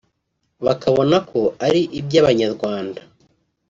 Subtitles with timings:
[0.65, 3.01] bakabona ko ari iby’Abanyarwanda